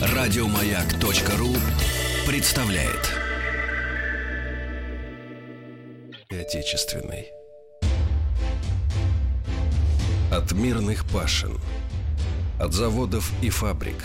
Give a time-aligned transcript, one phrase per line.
[0.00, 1.54] Радиомаяк.ру
[2.26, 3.14] представляет.
[6.30, 7.26] Отечественный.
[10.30, 11.58] От мирных пашин
[12.60, 13.96] От заводов и фабрик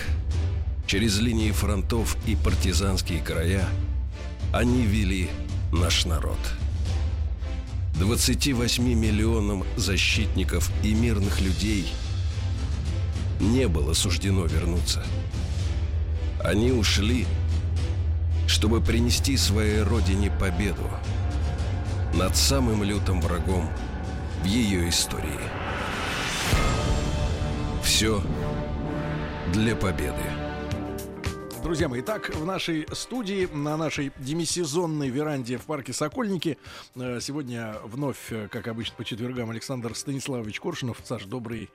[0.87, 3.65] Через линии фронтов и партизанские края
[4.53, 5.29] Они вели
[5.73, 6.37] наш народ.
[7.99, 11.91] 28 миллионам защитников и мирных людей
[13.51, 15.05] Не было суждено вернуться–
[16.43, 17.25] они ушли,
[18.47, 20.89] чтобы принести своей родине победу
[22.13, 23.69] над самым лютым врагом
[24.41, 25.39] в ее истории.
[27.81, 28.21] Все
[29.53, 30.21] для победы.
[31.63, 36.57] Друзья мои, итак, в нашей студии, на нашей демисезонной веранде в парке Сокольники,
[36.95, 40.97] э, сегодня вновь, э, как обычно, по четвергам Александр Станиславович Коршунов.
[41.05, 41.69] Саш, добрый,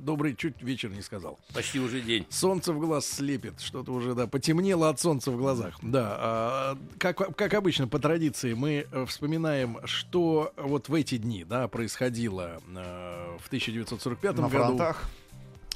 [0.00, 1.38] добрый, чуть вечер не сказал.
[1.52, 2.26] Почти уже день.
[2.30, 5.76] Солнце в глаз слепит, что-то уже, да, потемнело от солнца в глазах.
[5.82, 11.68] Да, а, как, как обычно, по традиции, мы вспоминаем, что вот в эти дни, да,
[11.68, 14.56] происходило в 1945 На году.
[14.56, 15.10] фронтах.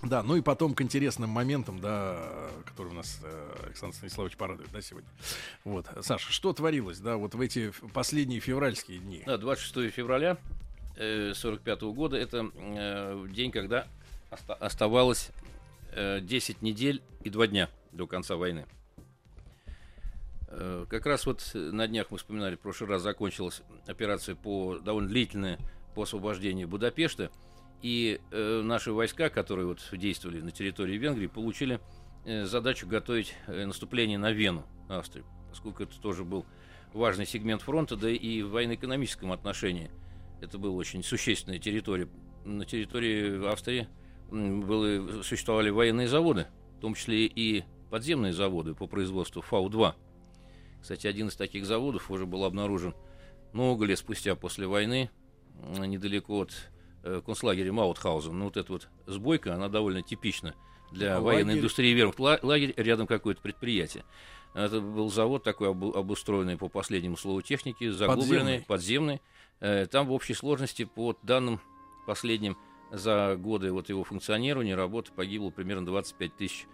[0.03, 2.17] Да, ну и потом к интересным моментам, да,
[2.65, 5.09] которые у нас э, Александр Станиславович порадует, да, сегодня.
[5.65, 9.25] Вот, Саша, что творилось, да, вот в эти последние февральские дни?
[9.27, 10.39] Да, 26 февраля
[10.99, 13.87] э, 45 -го года это э, день, когда
[14.31, 15.31] оста- оставалось
[15.93, 18.67] э, 10 недель и 2 дня до конца войны.
[20.49, 25.09] Э, как раз вот на днях мы вспоминали, в прошлый раз закончилась операция по довольно
[25.09, 25.59] длительная
[25.95, 27.31] по освобождению Будапешта.
[27.81, 31.81] И э, наши войска, которые вот действовали на территории Венгрии, получили
[32.25, 36.45] э, задачу готовить э, наступление на Вену, Австрию, поскольку это тоже был
[36.93, 39.91] важный сегмент фронта, да и в военно-экономическом отношении
[40.41, 42.09] это была очень существенная территория.
[42.45, 43.89] На территории Австрии
[44.31, 46.47] было, существовали военные заводы,
[46.79, 49.95] в том числе и подземные заводы по производству Фау-2.
[50.81, 52.95] Кстати, один из таких заводов уже был обнаружен
[53.53, 55.11] много лет спустя после войны,
[55.79, 56.53] недалеко от
[57.05, 58.37] Э, концлагере Маутхаузен.
[58.37, 60.55] Ну, вот эта вот сбойка, она довольно типична
[60.91, 61.59] для а военной лагерь...
[61.61, 62.43] индустрии вермахт.
[62.43, 64.05] Лагерь рядом какое-то предприятие.
[64.55, 68.65] Это был завод такой обустроенный по последнему слову техники, заглубленный, подземный.
[68.67, 69.21] подземный.
[69.61, 71.61] Э, там в общей сложности, по данным
[72.07, 72.57] последним,
[72.91, 76.67] за годы вот его функционирования, работы погибло примерно 25 тысяч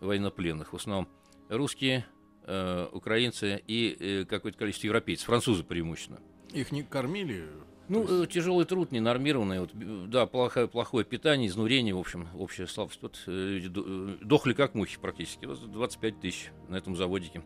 [0.00, 0.72] военнопленных.
[0.72, 1.08] В основном
[1.48, 2.06] русские,
[2.44, 6.20] э, украинцы и какое-то количество европейцев, французы преимущественно.
[6.52, 7.48] Их не кормили
[7.88, 8.30] ну, есть...
[8.30, 9.70] Э, тяжелый труд, ненормированный, вот,
[10.10, 13.00] да, плохое, плохое питание, изнурение, в общем, общая слабость.
[13.02, 15.46] Вот, э, э, дохли как мухи практически.
[15.46, 17.42] Вот 25 тысяч на этом заводике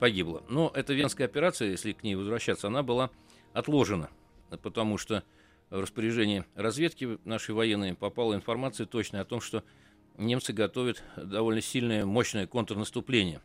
[0.00, 0.42] погибло.
[0.48, 3.10] Но эта венская операция, если к ней возвращаться, она была
[3.52, 4.10] отложена,
[4.58, 5.22] потому что
[5.70, 9.64] в распоряжение разведки нашей военной попала информация точная о том, что
[10.16, 13.40] немцы готовят довольно сильное, мощное контрнаступление.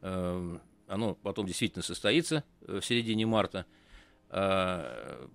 [0.00, 3.66] Оно потом действительно состоится в середине марта–
[4.30, 5.28] Э,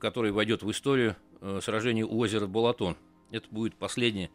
[0.00, 2.96] который войдет в историю э, сражения у озера Балатон.
[3.32, 4.30] Это будет последняя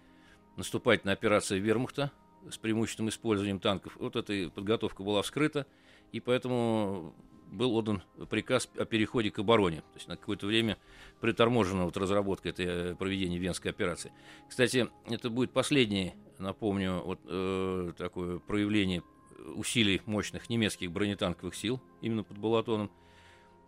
[0.58, 2.12] наступательная операция Вермахта
[2.50, 3.96] с преимущественным использованием танков.
[3.98, 5.66] Вот эта подготовка была вскрыта,
[6.12, 7.14] и поэтому
[7.52, 9.78] был отдан приказ о переходе к обороне.
[9.78, 10.78] То есть на какое-то время
[11.20, 14.12] приторможена вот разработка этой э, проведения Венской операции.
[14.50, 19.04] Кстати, это будет последнее, напомню, вот э, такое проявление
[19.56, 22.92] усилий мощных немецких бронетанковых сил именно под Балатоном.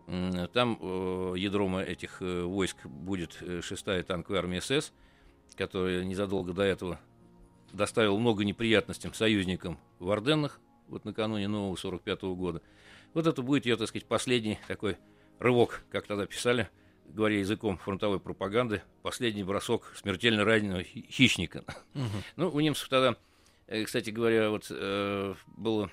[0.06, 4.92] Там э, ядром этих э, войск будет 6-я э, танковая армия СС,
[5.56, 7.00] которая незадолго до этого
[7.72, 12.62] доставила много неприятностей союзникам в Орденнах, вот накануне нового 45 -го года.
[13.14, 14.98] Вот это будет ее, так сказать, последний такой
[15.40, 16.70] рывок, как тогда писали,
[17.06, 21.64] говоря языком фронтовой пропаганды, последний бросок смертельно раненого хищника.
[21.94, 22.04] Угу.
[22.36, 23.16] Ну, у немцев тогда,
[23.86, 25.92] кстати говоря, вот э, было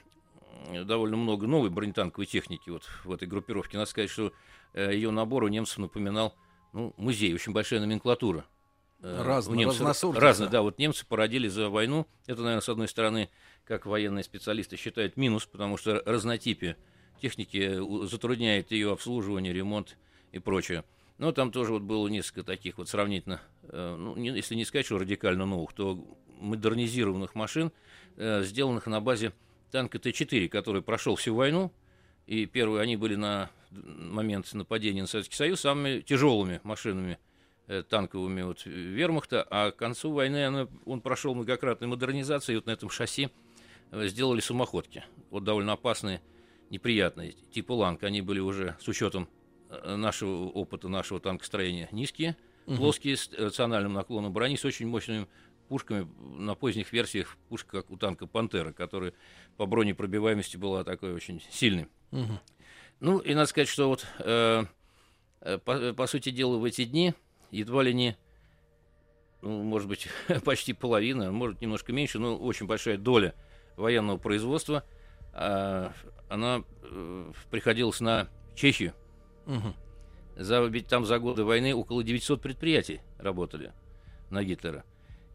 [0.85, 3.77] довольно много новой бронетанковой техники вот в этой группировке.
[3.77, 4.33] Надо сказать, что
[4.73, 6.35] э, ее набор у немцев напоминал
[6.73, 8.45] ну, музей, очень большая номенклатура.
[9.03, 10.63] Э, разные, немцев, разные, да.
[10.63, 12.07] Вот немцы породили за войну.
[12.27, 13.31] Это, наверное, с одной стороны,
[13.65, 16.77] как военные специалисты считают, минус, потому что разнотипие
[17.21, 19.97] техники затрудняет ее обслуживание, ремонт
[20.33, 20.85] и прочее.
[21.21, 24.87] Но там тоже вот было несколько таких вот сравнительно, э, ну, не, если не сказать,
[24.87, 26.03] что радикально новых, то
[26.41, 27.73] модернизированных машин,
[28.17, 29.35] э, сделанных на базе
[29.71, 31.73] танка Т-4, который прошел всю войну,
[32.27, 37.19] и первые они были на момент нападения на Советский Союз самыми тяжелыми машинами
[37.67, 42.67] э, танковыми вот, вермахта, а к концу войны она, он прошел многократную модернизацию, и вот
[42.67, 43.29] на этом шасси
[43.93, 45.05] сделали самоходки.
[45.31, 46.23] Вот довольно опасные,
[46.71, 48.03] неприятные, типа «Ланг».
[48.05, 49.29] Они были уже с учетом
[49.69, 52.37] э, нашего опыта, нашего танкостроения низкие,
[52.67, 52.77] угу.
[52.77, 55.27] плоские с рациональным наклоном брони, с очень мощными
[55.69, 56.09] пушками,
[56.39, 59.13] на поздних версиях пушка, как у танка «Пантера», которая
[59.57, 61.89] по бронепробиваемости была такой очень сильной.
[62.13, 62.41] Угу.
[63.01, 64.65] Ну, и надо сказать, что вот, э,
[65.41, 67.15] э, по, по сути дела, в эти дни
[67.51, 68.17] едва ли не,
[69.43, 70.09] ну, может быть,
[70.45, 73.35] почти половина, может, немножко меньше, но очень большая доля
[73.77, 75.00] военного производства, э,
[75.33, 78.95] она э, приходилась на Чехию.
[79.47, 79.75] Угу.
[80.37, 83.73] За, ведь там за годы войны около 900 предприятий работали
[84.31, 84.85] на Гитлера.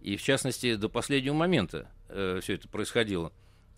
[0.01, 3.33] И в частности, до последнего момента э, все это происходило.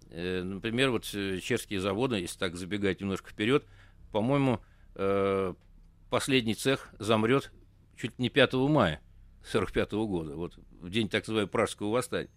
[0.09, 3.65] Э, например, вот э, чешские заводы, если так забегать немножко вперед,
[4.11, 4.59] по-моему,
[4.95, 5.53] э,
[6.09, 7.51] последний цех замрет
[7.97, 9.01] чуть не 5 мая
[9.39, 12.29] 1945 года, вот в день так называемого Пражского восстания.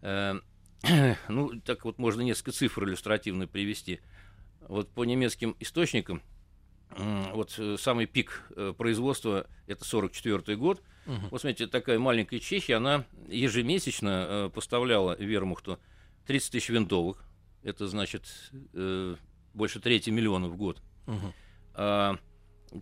[0.00, 0.40] Э,
[1.28, 4.00] ну, так вот можно несколько цифр иллюстративно привести.
[4.68, 6.22] Вот по немецким источникам,
[6.96, 10.82] вот э, самый пик э, производства это 44 год.
[11.06, 11.28] Угу.
[11.30, 15.78] Вот смотрите, такая маленькая Чехия, она ежемесячно э, поставляла вермахту
[16.26, 17.24] 30 тысяч винтовок.
[17.62, 18.50] Это значит
[19.54, 20.82] больше трети миллиона в год.
[21.06, 21.34] Угу.
[21.74, 22.18] А,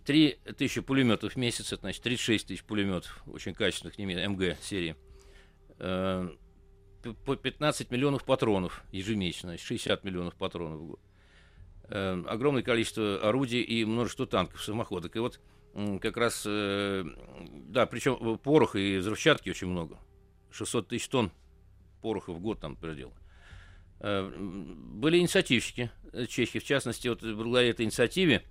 [0.05, 4.95] 3 тысячи пулеметов в месяц, это значит 36 тысяч пулеметов, очень качественных, не МГ серии.
[7.25, 10.99] По 15 миллионов патронов ежемесячно, 60 миллионов патронов в год.
[11.89, 15.15] Э, огромное количество орудий и множество танков, самоходок.
[15.15, 15.39] И вот
[16.01, 17.03] как раз, э,
[17.69, 19.97] да, причем пороха и взрывчатки очень много.
[20.51, 21.31] 600 тысяч тонн
[22.01, 23.13] пороха в год там проделал.
[23.99, 25.91] Э, были инициативщики
[26.27, 28.43] чехи, в частности, вот благодаря этой инициативе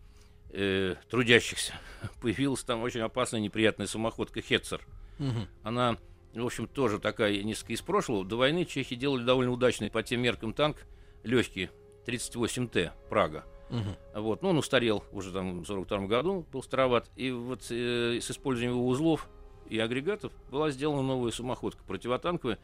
[0.50, 1.75] э, трудящихся
[2.20, 4.81] появилась там очень опасная неприятная самоходка Хетцер.
[5.19, 5.47] Угу.
[5.64, 5.99] Она,
[6.35, 8.25] в общем, тоже такая несколько из прошлого.
[8.25, 10.77] До войны чехи делали довольно удачный по тем меркам танк,
[11.25, 11.71] легкий,
[12.06, 13.44] 38Т, Прага.
[13.71, 14.21] Угу.
[14.23, 17.11] Вот, ну, он устарел уже там в 42 году, был староват.
[17.17, 19.29] И вот э, с использованием его узлов
[19.69, 22.59] и агрегатов была сделана новая самоходка противотанковая.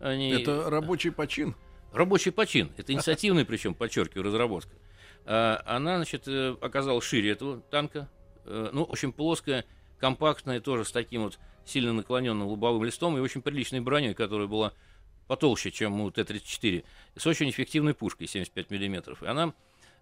[0.00, 0.30] Они...
[0.30, 1.54] Это рабочий почин?
[1.92, 2.72] Рабочий почин.
[2.76, 4.72] Это инициативный, причем, подчеркиваю, разработка.
[5.24, 8.08] А, она, значит, э, оказалась шире этого танка.
[8.44, 9.64] Э, ну, очень плоская,
[9.98, 11.38] компактная, тоже с таким вот
[11.68, 14.72] сильно наклоненным лобовым листом и очень приличной броней, которая была
[15.26, 16.84] потолще, чем у Т-34,
[17.16, 19.16] с очень эффективной пушкой 75 мм.
[19.20, 19.54] И она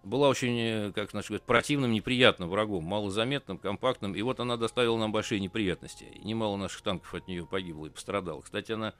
[0.03, 4.15] была очень, э, как значит, говорят, противным, неприятным врагом, малозаметным, компактным.
[4.15, 6.05] И вот она доставила нам большие неприятности.
[6.05, 8.41] И немало наших танков от нее погибло и пострадало.
[8.41, 8.93] Кстати, она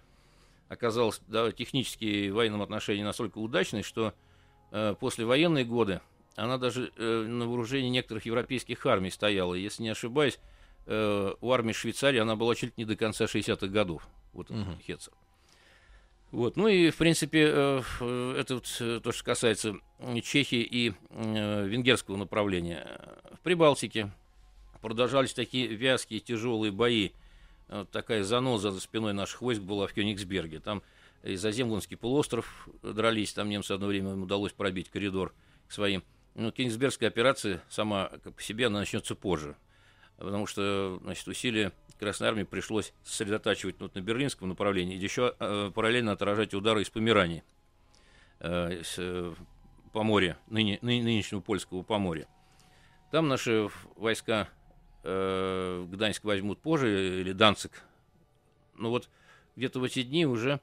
[0.67, 4.13] оказалась да, технически в военном отношении настолько удачной, что
[4.71, 6.01] э, после военные годы
[6.35, 9.53] она даже э, на вооружении некоторых европейских армий стояла.
[9.53, 10.39] Если не ошибаюсь,
[10.87, 14.07] э, у армии Швейцарии она была чуть не до конца 60-х годов.
[14.33, 14.65] Вот угу.
[14.85, 15.13] Хетцер.
[16.31, 16.57] Вот.
[16.57, 19.75] Ну и, в принципе, э, это вот э, то, что касается
[20.23, 22.99] Чехии и э, венгерского направления.
[23.33, 24.11] В Прибалтике
[24.81, 27.11] продолжались такие вязкие, тяжелые бои.
[27.69, 30.59] Вот такая заноза за спиной наших войск была в Кёнигсберге.
[30.59, 30.83] Там
[31.23, 35.33] и за Земландский полуостров дрались, там немцы одно время им удалось пробить коридор
[35.67, 36.03] к своим.
[36.35, 39.55] Ну, Кёнигсбергская операция сама по себе, она начнется позже,
[40.17, 45.71] потому что значит, усилия Красной Армии пришлось сосредотачивать вот на берлинском направлении и еще э,
[45.73, 47.43] параллельно отражать удары из Померании,
[48.39, 49.33] э, с э,
[49.93, 52.27] Поморья, ныне, ны, нынешнего польского Поморья.
[53.11, 54.47] Там наши войска
[55.03, 57.83] э, Гданьск возьмут позже, или Данцик.
[58.75, 59.09] Но вот
[59.55, 60.59] где-то в эти дни уже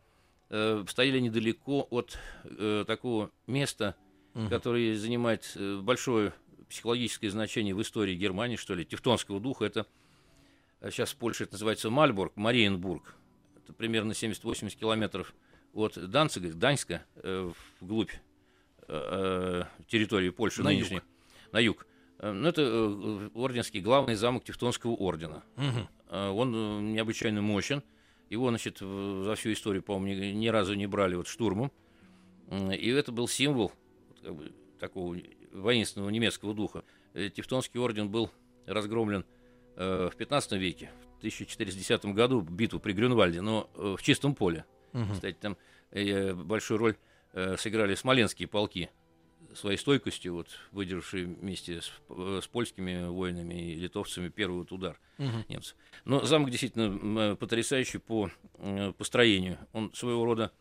[0.50, 3.97] э, стояли недалеко от э, такого места,
[4.35, 4.49] угу.
[4.49, 6.33] которое занимает э, большое
[6.75, 9.64] психологическое значение в истории Германии, что ли, Тевтонского духа.
[9.64, 9.87] Это
[10.90, 13.14] сейчас в Польше это называется Мальбург, Мариенбург.
[13.62, 15.35] Это примерно 70-80 километров
[15.73, 18.16] от Данцига, Даньска, э, вглубь э,
[18.88, 20.97] э, территории Польши на нынешней.
[20.97, 21.04] Юг.
[21.52, 21.87] На юг.
[22.19, 25.45] Э, ну, это э, орденский главный замок Тевтонского ордена.
[25.57, 26.16] Угу.
[26.16, 27.85] Он необычайно мощен.
[28.31, 31.71] Его, значит, за всю историю, по-моему, ни, ни разу не брали вот штурмом.
[32.50, 33.71] И это был символ
[34.23, 35.16] как бы, такого
[35.55, 36.85] воинственного немецкого духа.
[37.15, 38.31] Тевтонский орден был
[38.67, 39.25] разгромлен
[39.77, 44.65] Э, в 15 веке, в 1410 году, битву при Грюнвальде, но э, в чистом поле.
[44.93, 45.15] Угу.
[45.15, 45.57] Кстати, там
[45.91, 46.97] э, большую роль
[47.59, 48.91] сыграли смоленские полки
[49.55, 55.45] своей стойкостью, вот, выдержавшие вместе с, с польскими воинами и литовцами первый вот удар угу.
[55.49, 55.75] немцев.
[56.05, 58.31] Но замок действительно потрясающий по
[58.97, 59.59] построению.
[59.73, 60.53] Он своего рода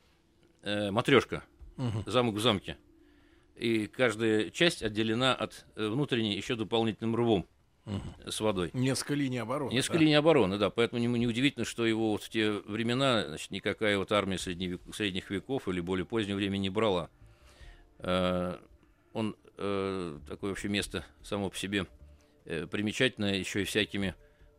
[0.64, 1.44] э, матрешка,
[1.78, 2.10] угу.
[2.10, 2.76] замок в замке.
[3.64, 7.48] И каждая часть отделена от внутренней еще дополнительным рвом
[7.86, 8.02] угу.
[8.30, 8.72] с водой.
[8.74, 9.72] Несколько линий обороны.
[9.72, 10.00] Несколько да?
[10.02, 10.70] линий обороны, да.
[10.70, 15.30] Поэтому не, неудивительно, что его вот в те времена значит, никакая вот армия средневек, средних
[15.30, 17.10] веков или более позднего времени не брала.
[18.00, 18.58] Э,
[19.14, 21.88] он э, такое вообще место само по себе
[22.44, 24.14] э, примечательное еще и всякими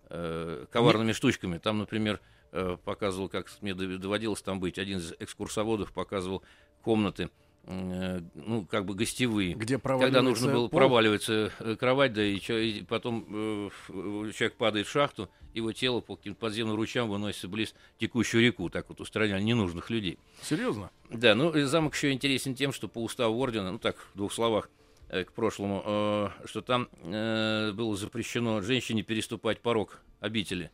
[0.09, 1.59] э, коварными штучками.
[1.59, 6.43] Там, например, э, показывал, как мне доводилось там быть, один из экскурсоводов показывал
[6.81, 9.55] комнаты, э, ну, как бы гостевые.
[9.55, 10.79] Где Когда нужно было пол?
[10.79, 15.73] проваливаться э, кровать, да, и, чё- и потом э, в- человек падает в шахту, его
[15.73, 20.19] тело по каким-то подземным ручам выносится близ текущую реку, так вот устраняли ненужных людей.
[20.43, 20.91] Серьезно?
[21.11, 24.33] Да, ну и замок еще интересен тем, что по уставу ордена, ну так, в двух
[24.33, 24.69] словах
[25.09, 30.71] э, к прошлому, э, что там э, было запрещено женщине переступать порог обители.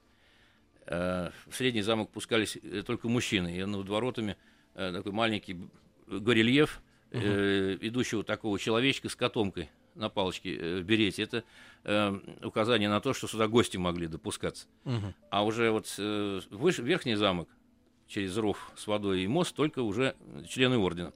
[0.87, 4.37] Э, в средний замок пускались э, только мужчины, и над воротами
[4.75, 5.57] э, такой маленький
[6.11, 11.23] горельеф, э, идущего такого человечка с котомкой на палочке э, в берете.
[11.23, 11.45] Это
[11.85, 14.67] э, указание на то, что сюда гости могли допускаться.
[14.85, 15.15] Мгм.
[15.31, 17.49] А уже вот э, выше, верхний замок,
[18.07, 20.17] через ров с водой и мост, только уже
[20.49, 21.13] члены ордена.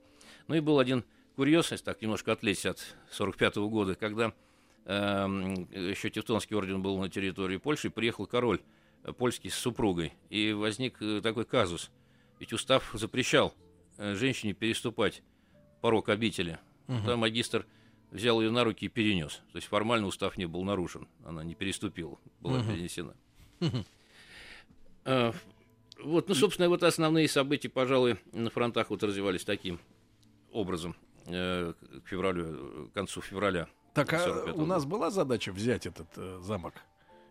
[0.47, 1.05] Ну и был один
[1.37, 4.33] курьез, если так немножко отвлечься от 45 года, когда
[4.85, 8.61] эм, еще Тевтонский орден был на территории Польши, приехал король
[9.03, 11.91] э, польский с супругой, и возник э, такой казус.
[12.39, 13.63] Ведь устав запрещал э,
[13.99, 15.23] женщине переступать
[15.81, 16.59] порог обители.
[16.87, 17.05] Мгм.
[17.07, 17.67] Там магистр
[18.11, 19.43] взял ее на руки и перенес.
[19.53, 22.69] То есть формально устав не был нарушен, она не переступила, была Мгм.
[22.73, 23.15] перенесена.
[23.61, 23.85] Мгм.
[25.05, 25.33] А,
[26.03, 29.79] Вот, ну, собственно, вот основные события, пожалуй, на фронтах вот развивались таким
[30.51, 30.97] образом
[31.27, 31.73] э,
[32.05, 33.69] к февралю, э, к концу февраля.
[33.95, 36.75] Так, а 45-го у нас была задача взять этот э, замок?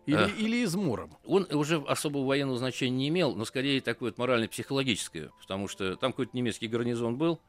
[0.06, 0.26] Или, А.
[0.28, 1.16] или измором?
[1.24, 6.12] Он уже особого военного значения не имел, но скорее такое вот морально-психологическое, потому что там
[6.12, 7.40] какой-то немецкий гарнизон был.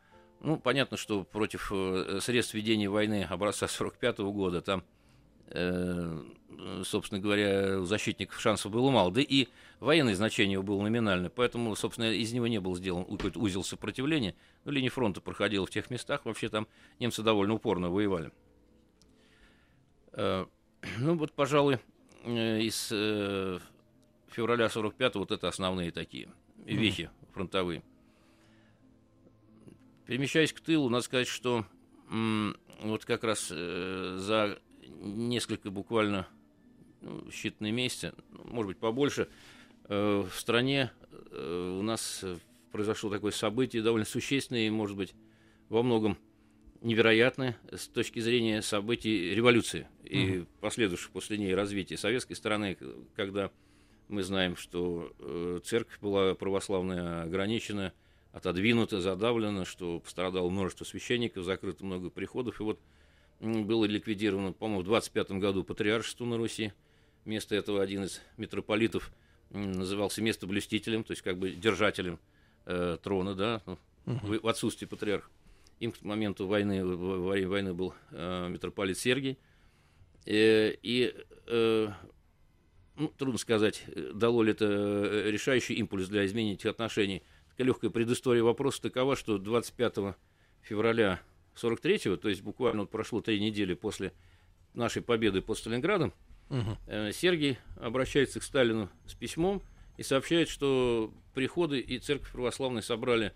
[0.42, 4.84] Ну, понятно, что против э, средств ведения войны образца 45 года там,
[5.48, 6.24] э,
[6.84, 9.12] собственно говоря, у защитников шансов было мало.
[9.12, 9.48] Да и
[9.80, 14.36] военное значение его было номинально, поэтому, собственно, из него не был сделан какой-то узел сопротивления.
[14.64, 16.68] Ну, линия фронта проходила в тех местах, вообще там
[17.00, 18.32] немцы довольно упорно воевали.
[20.14, 20.46] Э,
[21.00, 21.80] Ну, вот, пожалуй,
[22.25, 23.60] из э,
[24.29, 26.29] февраля 45 вот это основные такие
[26.65, 27.84] вехи фронтовые.
[30.05, 31.65] Перемещаясь к тылу, надо сказать, что
[32.10, 34.60] м, вот как раз э, за
[35.01, 36.27] несколько буквально
[37.01, 39.27] ну, считанные месяцы, ну, может быть побольше,
[39.89, 40.91] э, в стране
[41.32, 42.38] э, у нас э,
[42.72, 45.13] произошло такое событие довольно существенное и, может быть,
[45.70, 46.17] во многом
[46.82, 52.78] невероятное с точки зрения событий революции и последующих после ней развития советской стороны,
[53.16, 53.52] когда
[54.08, 57.94] мы знаем, что э, церковь была православная ограничена,
[58.32, 62.80] отодвинута, задавлена, что пострадало множество священников, закрыто много приходов, и вот
[63.40, 66.74] было ликвидировано, по-моему, в 25 году патриаршество на Руси.
[67.26, 69.12] Вместо этого один из митрополитов
[69.50, 72.20] назывался местоблюстителем, то есть как бы держателем
[72.66, 75.30] э, трона, да, ну, в, в отсутствии патриарха.
[75.80, 79.38] Им к моменту войны, во во время войны был э, митрополит Сергий.
[80.25, 81.13] Э, и
[81.48, 81.88] э,
[82.98, 87.24] ну, трудно сказать, э, дало ли это решающий импульс для изменения этих отношений.
[87.50, 90.15] Такая легкая предыстория вопроса такова, что 25
[90.62, 91.22] февраля
[91.55, 94.13] 43-го, то есть буквально вот прошло три недели после
[94.74, 96.13] нашей победы под Сталинградом,
[96.88, 99.62] э, Сергий обращается к Сталину с письмом
[99.98, 103.34] и сообщает, что приходы и церковь православная собрали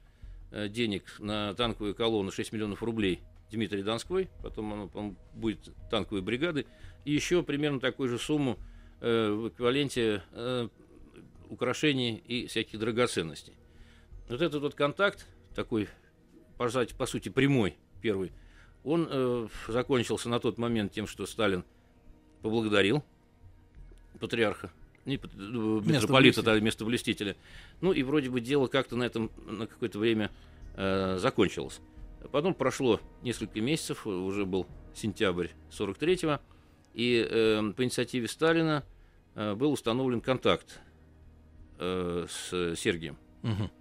[0.52, 6.66] денег на танковую колонну 6 миллионов рублей Дмитрий Донской, потом оно по-моему, будет танковой бригады,
[7.06, 8.58] и еще примерно такую же сумму
[9.02, 10.68] э, в эквиваленте э,
[11.50, 13.54] украшений и всяких драгоценностей.
[14.28, 15.90] Вот этот вот контакт, такой,
[16.58, 18.32] по, по сути, прямой, первый,
[18.84, 21.66] он э, закончился на тот момент тем, что Сталин
[22.42, 23.04] поблагодарил
[24.20, 24.72] патриарха,
[25.06, 27.36] не, э, митрополита, да, местоблюстителя.
[27.82, 30.32] Ну и вроде бы дело как-то на этом на какое-то время
[30.76, 31.80] э, закончилось.
[32.32, 36.40] Потом прошло несколько месяцев, э, уже был сентябрь 43-го,
[36.94, 38.84] и э, по инициативе Сталина
[39.36, 40.80] э, был установлен контакт
[41.80, 43.18] э, с Сергием.
[43.42, 43.72] Мгм.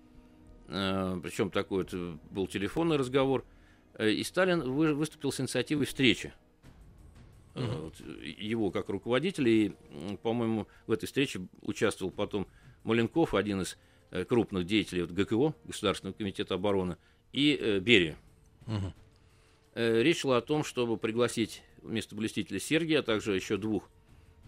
[1.22, 3.44] причем такой вот э, был телефонный разговор.
[3.94, 6.32] Э, И Сталин вы- выступил с инициативой встречи.
[7.54, 7.80] Э, Мгм.
[7.80, 8.04] вот, э,
[8.38, 9.50] его как руководителя.
[9.50, 9.72] И,
[10.22, 12.46] по-моему, в этой встрече участвовал потом
[12.84, 13.76] Маленков, один из
[14.10, 16.96] э, крупных деятелей вот, ГКО, Государственного комитета обороны,
[17.32, 18.16] и э, Берия.
[19.74, 23.88] Э, Речь шла о том, чтобы пригласить вместо блюстителя Сергия, а также еще двух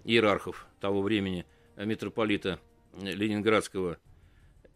[0.04, 1.46] иерархов того времени,
[1.76, 2.58] э, митрополита
[2.94, 3.98] э, Ленинградского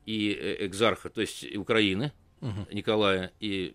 [0.06, 2.66] и экзарха, то есть Украины, Мгм.
[2.72, 3.74] Николая и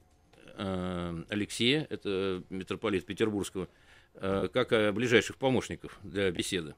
[0.57, 3.67] э, Алексея, это митрополит Петербургского,
[4.13, 6.75] э, как ближайших помощников для беседы.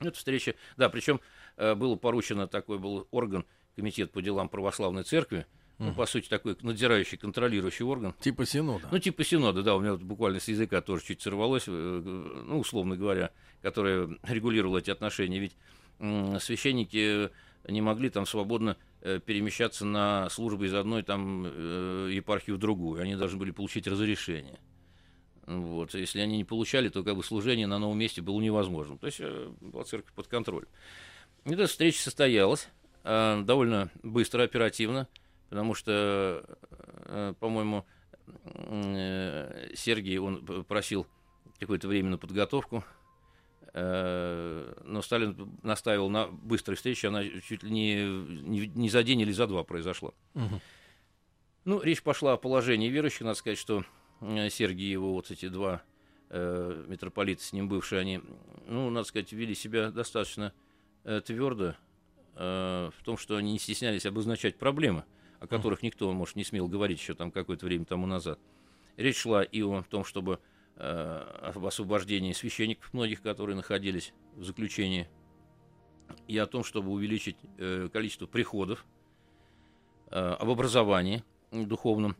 [0.00, 1.20] Эта встреча, да, причем
[1.56, 5.46] э, было поручено, такой был орган, комитет по делам православной церкви,
[5.78, 8.14] Ну, по сути, такой надзирающий, контролирующий орган.
[8.20, 8.86] Типа Синода.
[8.90, 12.58] Ну, типа Синода, да, у меня вот буквально с языка тоже чуть сорвалось, э, ну,
[12.60, 13.30] условно говоря,
[13.62, 15.40] которое регулировало эти отношения.
[15.40, 15.56] Ведь
[16.40, 17.30] священники
[17.68, 23.00] не могли там свободно э, перемещаться на службы из одной там э, епархии в другую.
[23.00, 24.58] Они должны были получить разрешение.
[25.46, 25.94] Вот.
[25.94, 28.98] Если они не получали, то как бы служение на новом месте было невозможно.
[28.98, 30.68] То есть э, была церковь под контролем.
[31.44, 32.68] И эта встреча состоялась
[33.04, 35.08] э, довольно быстро, оперативно,
[35.52, 36.46] потому что,
[37.04, 37.84] э, по-моему,
[38.46, 41.06] э, Сергей, он просил
[41.60, 42.82] какое-то время на подготовку,
[43.74, 48.02] э, но Сталин настаивал на быстрой встрече, она чуть ли не,
[48.48, 50.12] не, не за день или за два произошла.
[50.32, 50.58] Мгм.
[51.66, 53.20] Ну, речь пошла о положении верующих.
[53.20, 53.84] Надо сказать, что
[54.22, 55.82] Сергий и его вот эти два
[56.30, 58.22] э, митрополита, с ним бывшие, они,
[58.66, 60.54] ну, надо сказать, вели себя достаточно
[61.04, 61.74] э, твердо
[62.36, 65.04] э, в том, что они не стеснялись обозначать проблемы,
[65.42, 68.38] о которых никто, может, не смел говорить еще там какое-то время тому назад.
[68.96, 70.38] Речь шла и о том, чтобы
[70.76, 75.08] э, об освобождении священников многих, которые находились в заключении,
[76.28, 78.86] и о том, чтобы увеличить э, количество приходов,
[80.10, 82.16] э, об образовании духовном.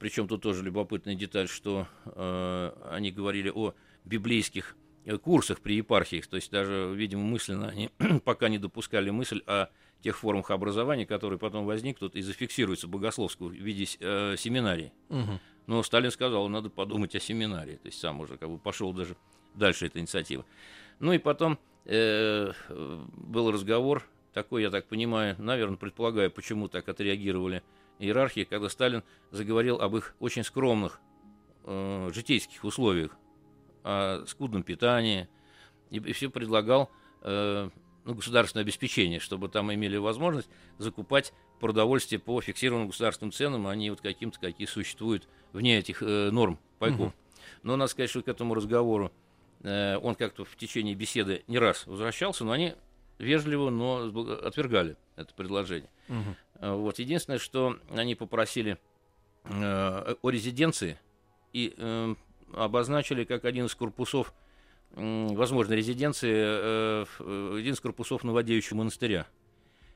[0.00, 6.26] Причем тут тоже любопытная деталь, что э, они говорили о библейских э, курсах при епархиях,
[6.26, 7.90] то есть даже, видимо, мысленно они
[8.24, 9.68] пока не допускали мысль о
[10.02, 14.92] тех формах образования, которые потом возникнут и зафиксируются богословскую в виде э, семинарии.
[15.08, 15.40] Мгм.
[15.66, 17.76] Но Сталин сказал, надо подумать о семинарии.
[17.76, 19.16] То есть сам уже как бы пошел даже
[19.54, 20.44] дальше эта инициатива.
[21.00, 27.62] Ну и потом э, был разговор, такой, я так понимаю, наверное, предполагаю, почему так отреагировали
[27.98, 31.00] иерархии, когда Сталин заговорил об их очень скромных
[31.64, 33.16] э, житейских условиях,
[33.82, 35.28] о скудном питании,
[35.90, 36.90] и, все предлагал
[37.22, 37.70] э,
[38.06, 40.48] ну, государственное обеспечение, чтобы там имели возможность
[40.78, 46.30] закупать продовольствие по фиксированным государственным ценам, а не вот каким-то, какие существуют вне этих э,
[46.30, 47.08] норм пайков.
[47.08, 47.14] Мгм.
[47.64, 49.10] Но надо сказать, что к этому разговору
[49.62, 52.74] э, он как-то в течение беседы не раз возвращался, но они
[53.18, 54.04] вежливо, но
[54.44, 55.90] отвергали это предложение.
[56.60, 57.00] Э, Вот.
[57.00, 58.78] Единственное, что они попросили
[59.44, 60.98] э, о резиденции
[61.52, 62.14] и э,
[62.52, 64.32] обозначили как один из корпусов
[64.92, 69.26] м, возможной резиденции, э, э, один из корпусов Новодевичьего монастыря.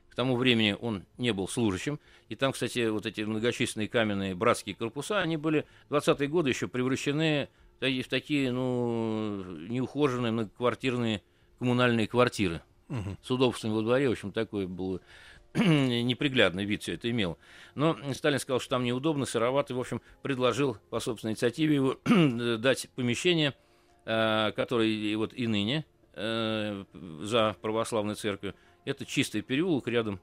[0.09, 1.99] К тому времени он не был служащим.
[2.27, 6.67] И там, кстати, вот эти многочисленные каменные братские корпуса, они были в 20-е годы еще
[6.67, 11.21] превращены в таки- в такие, ну, неухоженные многоквартирные
[11.59, 13.17] коммунальные квартиры Мгм.
[13.23, 14.09] с удобствами во дворе.
[14.09, 14.99] В общем, такой был
[15.55, 17.37] неприглядный вид все это имело.
[17.75, 21.97] Но Сталин сказал, что там неудобно, сыровато, и, в общем, предложил по собственной инициативе его
[22.57, 23.53] дать помещение,
[24.11, 26.83] э, которое и вот и ныне э,
[27.21, 28.55] за православной церковью.
[28.85, 30.19] Это чистый переулок рядом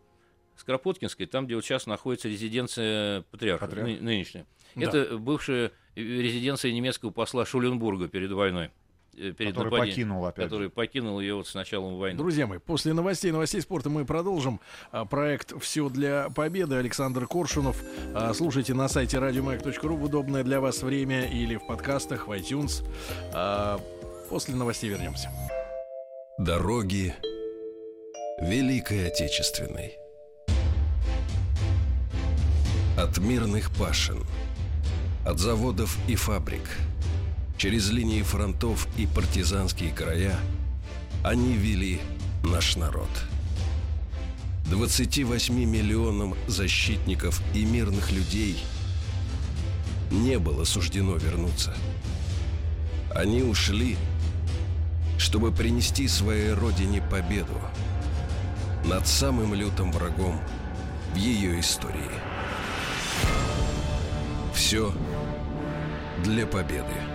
[0.56, 3.92] с Кропоткинской, там, где вот сейчас находится резиденция патриарха, Патриарха.
[3.92, 4.46] ны- нынешняя.
[4.74, 4.82] Да.
[4.82, 8.70] Это бывшая резиденция немецкого посла Шуленбурга перед войной.
[9.16, 10.44] Э, Перед который нападением, покинул опять.
[10.44, 10.48] же.
[10.48, 12.18] который покинул ее вот с началом войны.
[12.18, 16.76] Друзья мои, после новостей, новостей спорта мы продолжим а, проект «Все для победы».
[16.76, 17.82] Александр Коршунов.
[18.14, 22.84] А, Слушайте на сайте радиомаяк.ру в удобное для вас время или в подкастах, в iTunes.
[23.32, 23.80] А,
[24.28, 25.30] После новостей вернемся.
[26.38, 27.14] Дороги
[28.40, 29.94] Великой Отечественной.
[32.96, 34.24] От мирных пашин,
[35.24, 36.62] от заводов и фабрик,
[37.58, 40.38] через линии фронтов и партизанские края
[41.24, 42.00] они вели
[42.44, 43.08] наш народ.
[44.70, 48.58] 28 миллионам защитников и мирных людей
[50.12, 51.74] не было суждено вернуться.
[53.12, 53.96] Они ушли,
[55.18, 57.60] чтобы принести своей родине победу
[58.84, 60.40] над самым лютым врагом
[61.12, 62.10] в ее истории.
[64.54, 64.94] Все
[66.22, 67.07] для победы.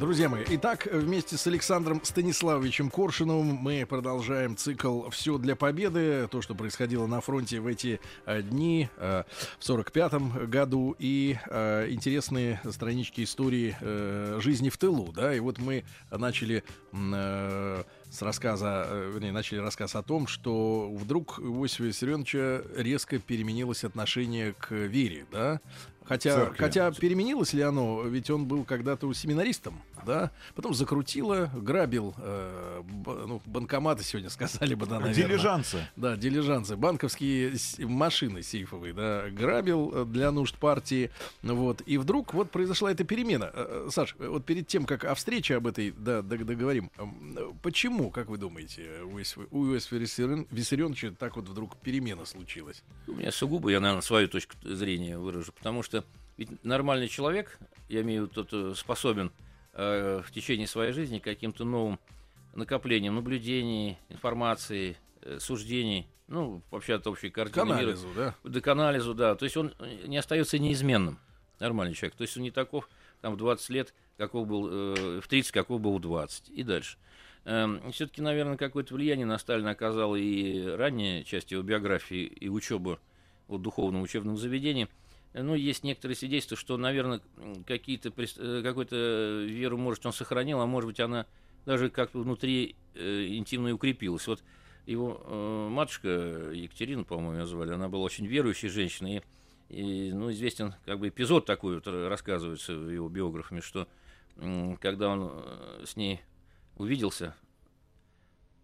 [0.00, 6.40] Друзья мои, итак, вместе с Александром Станиславовичем Коршиновым мы продолжаем цикл «Все для победы», то,
[6.40, 9.24] что происходило на фронте в эти э, дни э,
[9.58, 13.76] в 45 году, и э, интересные странички истории
[14.40, 20.26] жизни в тылу, да, и вот мы начали с рассказа, вернее, начали рассказ о том,
[20.26, 25.60] что вдруг у Иосифа Виссарионовича резко переменилось отношение к вере, да,
[26.10, 26.58] Хотя, Церкви.
[26.58, 28.02] хотя переменилось ли оно?
[28.02, 29.80] Ведь он был когда-то семинаристом.
[30.04, 35.14] Да, потом закрутила, грабил, э, б, ну, банкоматы сегодня сказали бы, да, наверное.
[35.14, 35.86] Дилижансы.
[35.96, 41.10] Да, дилижансы, банковские машины сейфовые, да, грабил э, для нужд партии,
[41.42, 43.50] вот, и вдруг вот произошла эта перемена.
[43.52, 46.90] Э, э, Саш, вот перед тем, как о встрече об этой, да, дог- договорим,
[47.62, 52.82] почему, как вы думаете, у Иосифа Виссарионовича так вот вдруг перемена случилась?
[53.06, 56.04] У меня сугубо, я, наверное, свою точку зрения выражу, потому что
[56.36, 57.58] ведь нормальный человек,
[57.88, 59.30] я имею в виду, тот, способен
[59.72, 61.98] э, в течение своей жизни каким-то новым
[62.54, 68.34] накоплением наблюдений, информации, э, суждений, ну, вообще от общей К картины мира, анализу, да?
[68.44, 69.34] да, к анализу, да.
[69.34, 71.18] То есть он э, не остается неизменным,
[71.58, 72.16] нормальный человек.
[72.16, 72.88] То есть он не таков,
[73.20, 76.98] там, в 20 лет, каков был, э, в 30, каков был в 20, и дальше.
[77.44, 83.00] все-таки, наверное, какое-то влияние на Сталина оказала и ранняя часть его биографии, и учеба
[83.48, 84.88] в духовном учебном заведении.
[85.32, 87.20] Э, Ну, есть некоторые свидетельства, что, наверное,
[87.66, 91.26] какие-то, э, какую-то веру, может, он сохранил, а может быть, она
[91.66, 94.26] даже как-то внутри э, интимно укрепилась.
[94.26, 94.42] Вот
[94.86, 96.08] его э, матушка
[96.52, 99.22] Екатерина, по-моему, ее звали, она была очень верующей женщиной.
[99.68, 103.86] И, и, ну, известен как бы эпизод такой, вот, ра- рассказывается его биографами, что
[104.36, 106.20] м, когда он э, с ней
[106.76, 107.36] увиделся,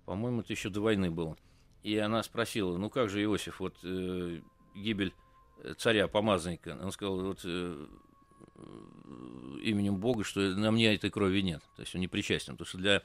[0.04, 1.36] по-моему, это еще до войны было,
[1.82, 4.40] и она спросила, ну как же, Иосиф, вот э,
[4.74, 5.25] гибель э,
[5.78, 7.86] царя-помазанника, он сказал, вот э,
[9.62, 12.78] именем Бога, что на мне этой крови нет, то есть он не причастен, потому что
[12.78, 13.02] для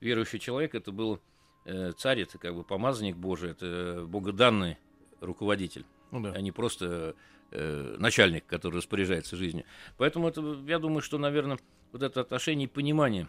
[0.00, 1.20] верующего человека это был
[1.64, 4.78] э, царь, это как бы помазанник Божий, это богоданный
[5.20, 6.32] руководитель Ну да.
[6.32, 7.14] а не просто
[7.50, 9.64] э, начальник, который распоряжается жизнью.
[9.96, 11.58] Поэтому это, я думаю, что, наверное,
[11.92, 13.28] вот это отношение и понимание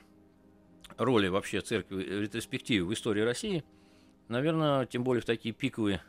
[0.98, 3.64] роли вообще церкви в ретроспективе в истории России,
[4.28, 6.02] наверное, тем более в такие пиковые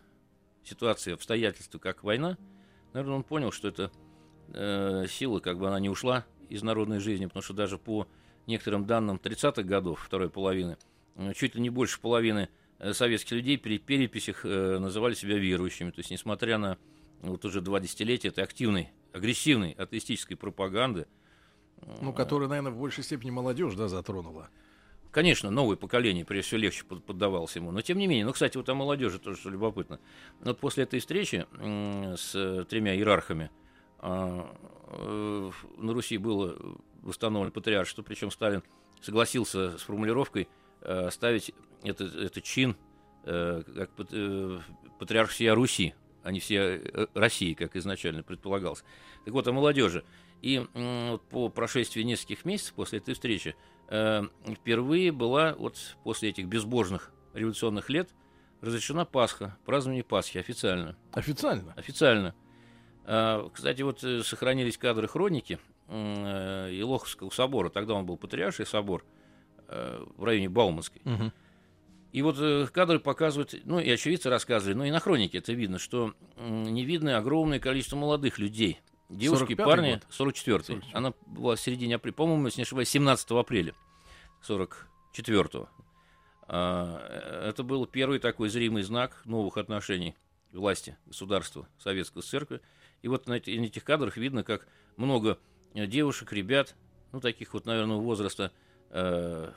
[0.62, 2.38] ситуации, обстоятельства, как война,
[2.94, 3.90] наверное, он понял, что это
[4.48, 8.07] э, сила, как бы она не ушла из народной жизни, потому что даже по
[8.46, 10.78] некоторым данным 30-х годов, второй половины,
[11.16, 15.90] э, чуть ли не больше половины э, советских людей при переписях э, называли себя верующими.
[15.90, 16.78] То есть, несмотря на
[17.20, 21.07] вот уже два десятилетия этой активной, агрессивной атеистической пропаганды,
[22.00, 24.48] Ну, которая, наверное, в большей степени молодежь, да, затронула.
[25.14, 27.70] Конечно, новое поколение, прежде всего, легче под- поддавалось ему.
[27.70, 30.00] Но тем не менее, ну, кстати, вот о молодежи тоже что любопытно.
[30.40, 33.53] Вот после этой встречи с э, тремя иерархами
[34.00, 34.53] а,
[34.88, 36.59] э, на Руси было
[37.03, 38.64] восстановлено патриаршество, причем Сталин
[39.03, 40.48] согласился с формулировкой
[40.81, 41.53] э, ставить
[41.85, 42.77] этот, этот чин
[43.24, 44.12] как пат-
[44.98, 48.83] патриарх всея Руси, а не всей э, России, как изначально предполагалось.
[49.24, 50.05] Так вот, о молодежи.
[50.42, 53.55] И вот по прошествии нескольких месяцев после этой встречи
[53.88, 58.11] впервые была вот после этих безбожных революционных лет
[58.61, 60.97] разрешена Пасха, празднование Пасхи официально.
[61.12, 61.75] Официально.
[61.77, 62.35] Официально.
[63.05, 67.68] А, Кстати, вот э, сохранились кадры хроники м, э, собора.
[67.68, 69.05] Тогда он был патриарший собор
[69.68, 71.03] э, в районе Бауманской.
[71.05, 71.33] Мгм.
[72.12, 75.79] И вот э, кадры показывают, ну и очевидцы рассказывали, ну и на хронике это видно,
[75.79, 78.81] что не видно огромное количество молодых людей.
[79.09, 80.07] Девушки, 45-й парни, год?
[80.11, 83.75] 44 Она была в середине апреля, по-моему, если не ошибаюсь, 17 апреля
[84.47, 85.69] 44-го.
[86.47, 90.14] А, э, Это был первый такой зримый знак новых отношений
[90.53, 92.61] власти, государства, советской церкви.
[93.03, 95.38] И вот на, эти- на этих кадрах видно, как много
[95.75, 96.75] э, девушек, ребят,
[97.12, 98.53] ну, таких вот, наверное, возраста
[98.90, 99.53] э,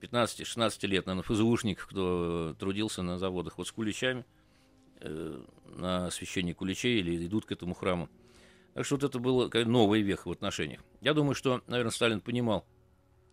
[0.00, 4.24] 15-16 лет, наверное, ФЗУшников, кто э, трудился на заводах, вот с куличами,
[5.00, 5.42] э,
[5.76, 8.08] на освящение куличей или идут к этому храму.
[8.74, 10.80] Так что вот это было новый вех в отношениях.
[11.00, 12.66] Я думаю, что, наверное, Сталин понимал,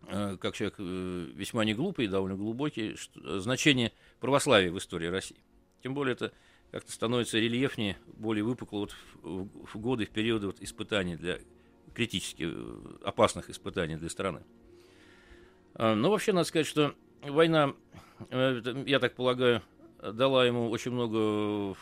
[0.06, 5.06] э, как человек э, весьма не глупый и довольно глубокий, э, значение православия в истории
[5.06, 5.38] России.
[5.82, 6.32] Тем более это
[6.70, 11.38] как-то становится рельефнее, более выпукло вот в, в- годы, в периоды вот испытаний для
[11.94, 12.48] критически
[13.02, 14.42] опасных испытаний для страны.
[15.74, 17.74] А, Но вообще надо сказать, что война,
[18.30, 19.62] я так полагаю,
[20.00, 21.76] дала ему очень много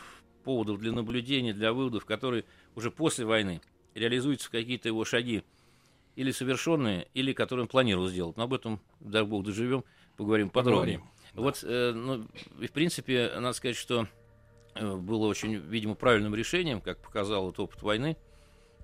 [0.44, 2.44] поводов для наблюдений, для выводов, которые
[2.78, 3.60] уже после войны
[3.94, 5.42] реализуются какие-то его шаги
[6.14, 8.36] или совершенные, или которые он планировал сделать.
[8.36, 9.84] Но об этом, дай бог, доживем,
[10.16, 11.00] поговорим подробнее.
[11.34, 14.06] Поговорим, Вот, э, ну, в принципе, надо сказать, что
[14.76, 18.16] э, было очень, видимо, правильным решением, как показал вот опыт войны,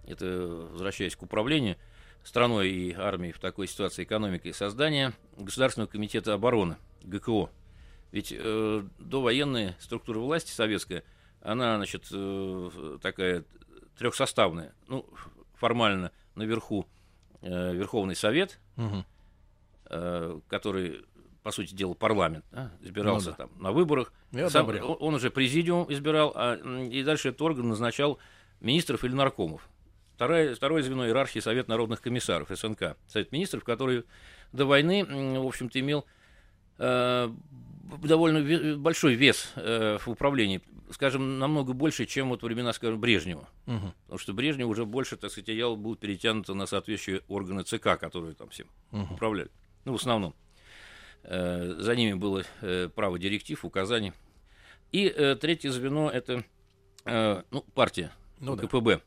[0.09, 1.77] это, возвращаясь к управлению
[2.25, 7.49] страной и армией в такой ситуации экономикой, создание Государственного комитета обороны, ГКО.
[8.11, 11.05] Ведь э, довоенная структура власти советская,
[11.41, 13.45] она, значит, э, такая
[13.99, 14.75] трехсоставная.
[14.89, 15.07] Ну,
[15.55, 16.87] формально наверху
[17.43, 19.05] э, Верховный Совет, Мгм.
[19.91, 21.05] э, который,
[21.43, 23.47] по сути дела, парламент, да, избирался Ну да.
[23.47, 24.13] там на выборах.
[24.33, 28.19] Я Сам- он, он уже президиум избирал, а, и дальше этот орган назначал
[28.61, 29.69] министров или наркомов.
[30.15, 34.05] второе, второе звено иерархии Совет народных комиссаров, СНК, Совет министров, который
[34.53, 36.07] до войны, в общем-то, имел
[36.79, 40.61] довольно большой вес э, в управлении,
[40.91, 43.49] скажем, намного больше, чем вот времена, скажем, Брежнева.
[43.67, 43.93] Угу.
[44.03, 48.35] Потому что Брежнев уже больше, так сказать, я был перетянут на соответствующие органы ЦК, которые
[48.35, 49.15] там всем угу.
[49.15, 49.51] управляли.
[49.85, 50.35] Ну, в основном.
[51.23, 54.13] Э, за ними было э, право директив, указаний.
[54.93, 56.45] И э, третье звено– это
[57.05, 58.97] э, ну, партия, ну, КПБ.
[58.97, 59.01] Да.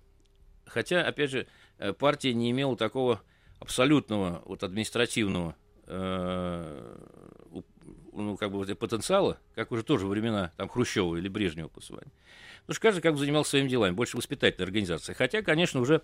[0.65, 3.21] Хотя, опять же, э, партия не имела такого
[3.59, 7.63] абсолютного вот, административного э, ну,
[8.37, 12.07] как бы, потенциала, как уже тоже времена там, Хрущева или Брежнева посылали.
[12.61, 15.13] Потому что каждый как бы занимался своими делами, больше воспитательной организации.
[15.13, 16.01] Хотя, конечно, уже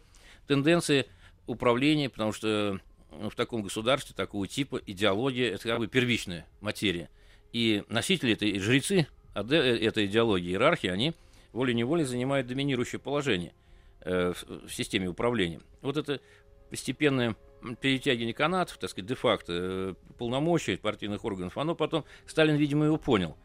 [0.48, 1.08] тенденции
[1.48, 2.80] управления, потому что
[3.12, 7.10] ну, в таком государстве такого типа идеология– это как бы первичная материя.
[7.52, 11.14] И носители этой, жрецы этой идеологии, иерархии, они
[11.52, 13.54] волей-неволей занимают доминирующее положение
[14.02, 15.60] э, в системе управления.
[15.82, 16.22] Вот это
[16.70, 17.36] постепенное
[17.80, 23.38] перетягивание канатов, так сказать, де-факто э, полномочий партийных органов, оно потом, Сталин, видимо, его понял.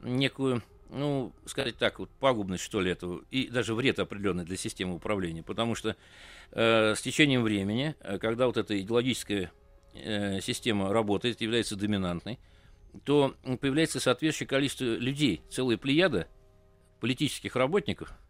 [0.00, 4.94] Некую, ну, сказать так, вот пагубность, что ли, этого, и даже вред определенный для системы
[4.94, 5.42] управления.
[5.42, 5.96] Потому что
[6.52, 9.50] э, с течением времени, э, когда вот эта идеологическая
[9.94, 12.38] э, система работает, является доминантной,
[13.04, 16.28] то появляется соответствующее количество людей, целая плеяда
[17.00, 18.12] политических работников–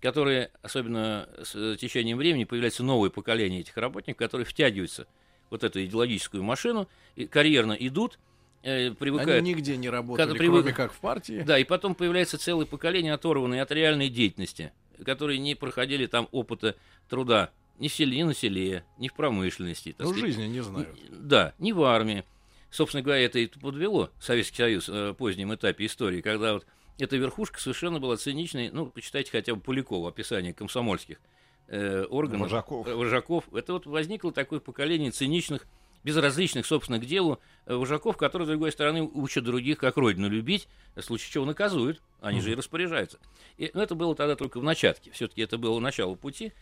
[0.00, 5.84] которые, особенно с течением времени, появляется новое поколение этих работников, которые втягиваются в вот эту
[5.84, 8.18] идеологическую машину, и карьерно идут,
[8.62, 9.42] э, привыкают.
[9.42, 10.62] Они нигде не работали, привык...
[10.62, 11.42] кроме как в партии.
[11.46, 14.72] Да, и потом появляется целое поколение, оторванное от реальной деятельности,
[15.04, 16.76] которые не проходили там опыта
[17.08, 19.94] труда ни в селе, ни на селе, ни в промышленности.
[19.98, 20.88] Ну, жизни не знаю.
[21.10, 22.24] Да, ни в армии.
[22.70, 26.66] Собственно говоря, это и подвело Советский Союз э, в позднем этапе истории, когда вот
[26.98, 28.70] эта верхушка совершенно была циничной.
[28.70, 31.18] Ну, почитайте хотя бы Полякова, описание комсомольских
[31.68, 32.42] э, органов.
[32.42, 32.86] Вожаков.
[32.86, 33.52] Э, вожаков.
[33.54, 35.66] Это вот возникло такое поколение циничных,
[36.04, 40.68] безразличных, собственно, к делу э, вожаков, которые, с другой стороны, учат других, как родину любить,
[40.94, 43.18] в случае чего наказуют, они mm же и распоряжаются.
[43.58, 46.52] И, ну, это было тогда только в начатке, все-таки это было начало пути.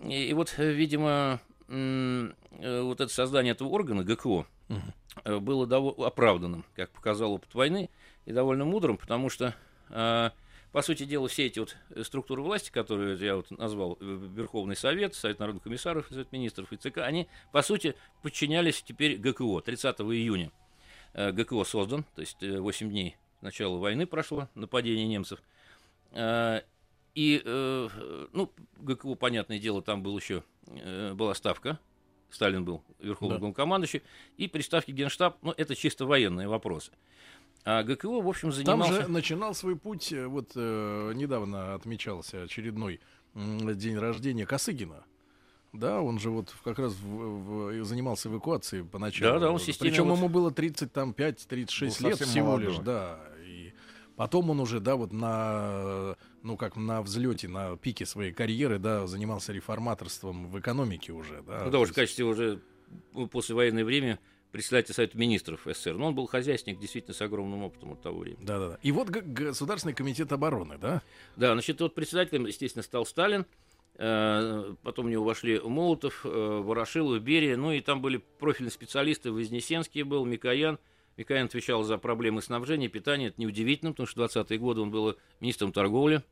[0.00, 2.32] И, и вот, видимо, э,
[2.82, 4.92] вот это создание этого органа, ГКО, mm
[5.40, 7.88] было довольно оправданным, как показал опыт войны,
[8.26, 9.54] и довольно мудрым, потому что,
[9.88, 10.30] э,
[10.72, 15.14] по сути дела, все эти вот структуры власти, которые я вот назвал, э, Верховный Совет,
[15.14, 19.62] Совет народных комиссаров, Совет министров и ЦК, они, по сути, подчинялись теперь ГКО.
[19.62, 20.50] 30 июня
[21.14, 25.40] э, ГКО создан, то есть 8 дней начала войны прошло, нападение немцев.
[26.10, 26.62] Э,
[27.14, 27.88] и, э,
[28.32, 31.78] ну, ГКО, понятное дело, там был еще, э, была ставка,
[32.30, 33.40] Сталин был верховным да.
[33.40, 34.02] главнокомандующий,
[34.36, 36.92] и при ставке Генштаб, ну, это чисто военные вопросы.
[37.66, 38.92] А ГКО, в общем, занимался...
[38.92, 43.00] Там же начинал свой путь, э, вот э, недавно отмечался очередной
[43.34, 45.04] э, день рождения Косыгина.
[45.72, 49.34] Да, он же вот как раз в, в, занимался эвакуацией поначалу.
[49.34, 50.16] Да, да, он системе Причем вот...
[50.16, 52.68] ему было 35-36 лет всего молодой.
[52.68, 53.18] лишь, да.
[53.44, 53.72] И
[54.14, 59.08] потом он уже, да, вот на, ну как на взлете, на пике своей карьеры, да,
[59.08, 61.64] занимался реформаторством в экономике уже, да.
[61.64, 62.60] Ну да, уже в качестве уже
[63.32, 64.20] после военное время
[64.52, 65.94] председатель Совета Министров СССР.
[65.94, 68.44] Но он был хозяйственник действительно с огромным опытом от того времени.
[68.44, 68.78] Да-да-да.
[68.82, 71.02] И вот Государственный комитет обороны, да?
[71.36, 73.46] Да, значит, вот председателем, естественно, стал Сталин.
[73.98, 77.56] Э, потом у него вошли Молотов, э, Ворошилов, Берия.
[77.56, 79.32] Ну и там были профильные специалисты.
[79.32, 80.78] Вознесенский был, Микоян.
[81.16, 83.28] Микоян отвечал за проблемы снабжения, питания.
[83.28, 86.22] Это неудивительно, потому что в 20-е годы он был министром торговли.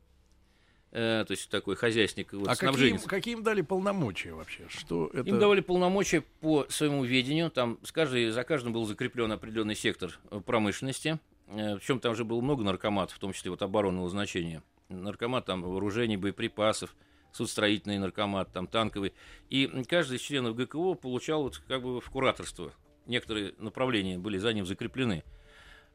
[0.97, 2.31] Э, то есть такой хозяйственник.
[2.31, 4.63] Вот, а какие, какие им дали полномочия вообще?
[4.69, 5.27] Что это...
[5.27, 7.51] Им давали полномочия по своему ведению.
[7.51, 11.19] Там с каждой, за каждым был закреплен определенный сектор э, промышленности.
[11.47, 14.63] Э, Причем там же было много наркоматов, в том числе вот оборонного значения.
[14.87, 16.95] Наркомат там вооружений, боеприпасов,
[17.33, 19.13] судостроительный наркомат, там танковый.
[19.49, 22.71] И каждый из членов ГКО получал вот как бы в кураторство.
[23.05, 25.25] Некоторые направления были за ним закреплены.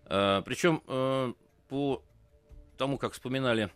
[0.05, 0.83] Причем
[1.69, 2.03] по
[2.77, 3.71] тому, как вспоминали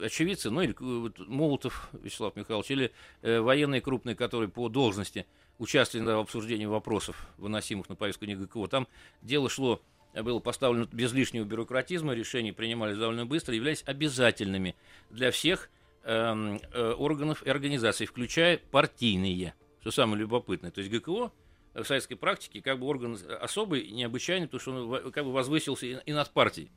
[0.00, 5.26] очевидцы, ну или вот, Молотов Вячеслав Михайлович, или э, военные крупные, которые по должности
[5.58, 8.66] участвовали в обсуждении вопросов, выносимых на повестку ГКО.
[8.68, 8.88] Там
[9.20, 9.80] дело шло,
[10.14, 14.74] было поставлено без лишнего бюрократизма, решения принимались довольно быстро, являлись обязательными
[15.10, 15.70] для всех
[16.04, 20.70] э, э, органов и организаций, включая партийные, что самое любопытное.
[20.70, 21.32] То есть ГКО
[21.74, 25.96] в советской практике как бы орган особый, необычайный, потому что он как бы возвысился и,
[26.04, 26.70] и над партией,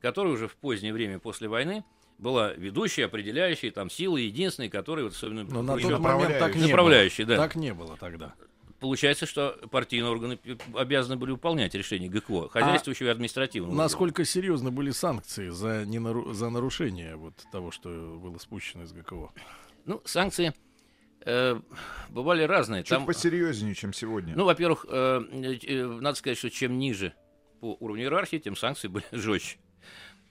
[0.00, 1.84] который уже в позднее время после войны–
[2.18, 5.44] была ведущая, определяющая, там, сила единственная, которая вот особенно...
[5.44, 7.26] Но на тот момент так не было.
[7.26, 7.36] Да.
[7.36, 8.34] Так не было тогда.
[8.80, 10.38] Получается, что партийные органы
[10.74, 13.74] обязаны были выполнять решения ГКО, хозяйствующего а и административного.
[13.74, 14.26] Насколько органа.
[14.26, 16.32] серьезно были санкции за, ненару...
[16.32, 17.88] за нарушение вот того, что
[18.22, 19.30] было спущено из ГКО?
[19.84, 20.54] Ну, санкции
[21.24, 21.60] э,
[22.10, 22.84] бывали разные.
[22.84, 24.36] Чуть Там, посерьезнее, чем сегодня.
[24.36, 27.14] Ну, во-первых, э, э, надо сказать, что чем ниже
[27.60, 29.58] по уровню иерархии, тем санкции были жестче.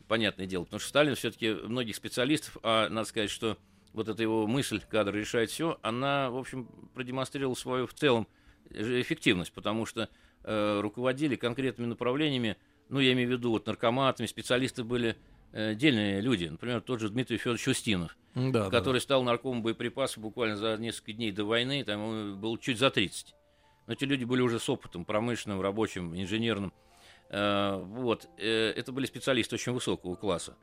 [0.07, 0.63] Понятное дело.
[0.63, 3.57] Потому что Сталин все-таки многих специалистов, а надо сказать, что
[3.93, 8.27] вот эта его мысль, кадр решает все, она, в общем, продемонстрировала свою в целом
[8.69, 10.09] эффективность, потому что
[10.43, 12.57] э, руководили конкретными направлениями,
[12.89, 15.17] ну, я имею в виду, вот наркоматами, специалисты были
[15.51, 16.45] э, отдельные люди.
[16.45, 19.01] Например, тот же Дмитрий Федорович Устинов, да, который да.
[19.01, 23.35] стал наркомом боеприпасов буквально за несколько дней до войны, там он был чуть за 30.
[23.87, 26.73] Но эти люди были уже с опытом промышленным, рабочим, инженерным.
[27.29, 28.29] Э, вот.
[28.37, 30.55] Э, это были специалисты очень высокого класса.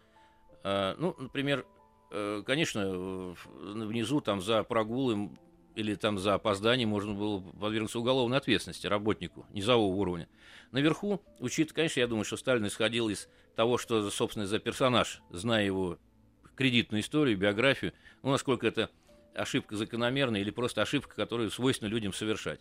[0.63, 1.67] Э, ну, например,
[2.47, 5.31] конечно, внизу там за прогулы
[5.75, 10.29] или там за опоздание можно было подвергнуться уголовной ответственности работнику низового уровня.
[10.71, 15.65] Наверху, учитывая, конечно, я думаю, что Сталин исходил из того, что, собственно, за персонаж, зная
[15.65, 15.99] его
[16.55, 18.91] кредитную историю, биографию, ну, насколько это
[19.35, 22.61] ошибка закономерная или просто ошибка, которую свойственно людям совершать.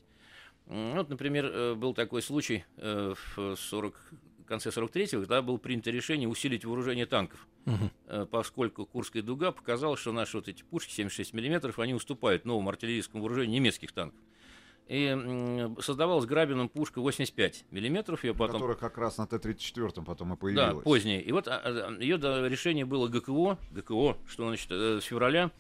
[0.65, 4.13] Вот, например, э, был такой случай э, в 40,
[4.45, 8.27] конце 43-го, когда было принято решение усилить вооружение танков, угу.
[8.27, 13.23] поскольку Курская дуга показала, что наши вот эти пушки 76 мм, они уступают новому артиллерийскому
[13.23, 14.19] вооружению немецких танков.
[14.87, 18.23] И создавалась Грабином пушка 85 миллиметров.
[18.23, 18.57] Ее потом...
[18.57, 20.75] Которая как раз на Т-34 потом и появилась.
[20.75, 21.21] Да, позднее.
[21.21, 22.17] И вот а, а, ее
[22.49, 25.51] решение было ГКО, ГКО, что значит, с февраля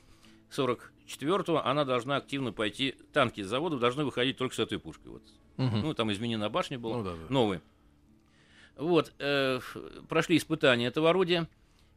[1.07, 5.11] 44-го она должна активно пойти, танки с заводов должны выходить только с этой пушкой.
[5.11, 5.23] Вот.
[5.57, 5.77] Угу.
[5.77, 7.25] Ну, там изменена башня была, ну, да, да.
[7.29, 7.61] новые.
[8.75, 9.59] Вот, э,
[10.09, 11.47] прошли испытания этого орудия,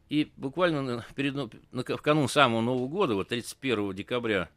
[0.09, 1.49] и буквально перед, на,
[1.83, 4.49] в канун самого Нового года, вот 31 декабря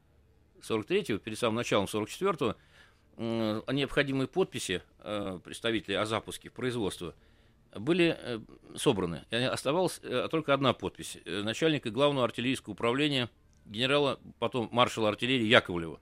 [0.61, 2.57] 43-го, перед самым началом 44-го,
[3.17, 7.15] э, необходимые подписи э, представителей о запуске производства
[7.75, 8.41] были э,
[8.77, 9.25] собраны.
[9.31, 13.31] И оставалась э, только одна подпись э, начальника главного артиллерийского управления
[13.71, 16.01] генерала, потом маршала артиллерии Яковлева.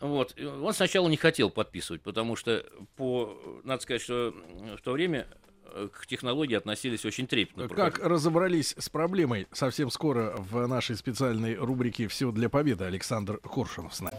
[0.00, 0.38] Вот.
[0.38, 2.64] Он сначала не хотел подписывать, потому что,
[2.96, 4.34] по, надо сказать, что
[4.76, 5.26] в то время
[5.72, 7.68] э, к технологии относились очень трепетно.
[7.68, 13.94] Как разобрались с проблемой совсем скоро в нашей специальной рубрике «Все для победы» Александр Коршунов
[13.94, 14.16] с нами.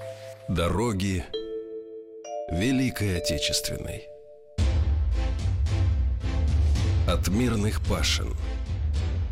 [0.49, 1.23] Дороги
[2.49, 4.07] Великой Отечественной.
[7.07, 8.33] От мирных пашин,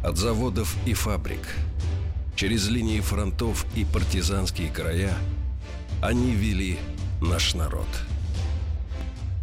[0.04, 1.42] от заводов и фабрик–
[2.36, 5.14] Через линии фронтов и партизанские края
[6.02, 6.80] они вели
[7.22, 7.88] наш народ.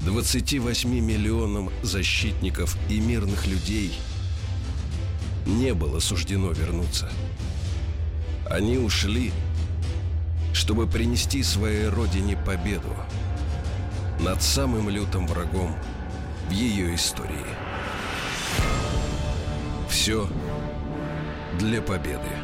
[0.04, 3.92] 28 миллионам защитников и мирных людей
[5.46, 7.10] не было суждено вернуться.
[8.48, 9.32] Они ушли,
[10.52, 12.96] чтобы принести своей родине победу
[14.20, 15.74] над самым лютым врагом
[16.48, 17.46] в ее истории.
[19.88, 20.28] Все
[21.58, 22.39] для победы.